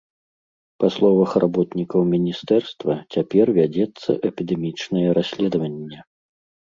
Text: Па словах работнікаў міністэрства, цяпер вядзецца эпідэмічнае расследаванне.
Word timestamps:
Па 0.83 0.87
словах 0.95 1.31
работнікаў 1.43 2.01
міністэрства, 2.13 2.93
цяпер 3.17 3.45
вядзецца 3.61 4.11
эпідэмічнае 4.31 5.05
расследаванне. 5.19 5.99